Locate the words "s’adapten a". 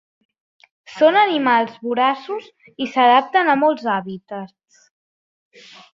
2.95-3.57